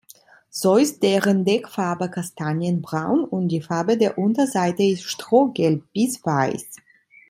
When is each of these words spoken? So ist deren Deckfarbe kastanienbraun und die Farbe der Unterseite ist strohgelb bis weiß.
So 0.49 0.77
ist 0.77 1.03
deren 1.03 1.45
Deckfarbe 1.45 2.09
kastanienbraun 2.09 3.23
und 3.23 3.49
die 3.49 3.61
Farbe 3.61 3.99
der 3.99 4.17
Unterseite 4.17 4.81
ist 4.81 5.03
strohgelb 5.03 5.83
bis 5.93 6.25
weiß. 6.25 6.77